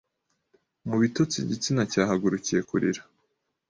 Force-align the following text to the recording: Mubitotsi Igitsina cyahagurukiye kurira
Mubitotsi 0.87 1.37
Igitsina 1.39 1.81
cyahagurukiye 1.91 2.61
kurira 2.69 3.01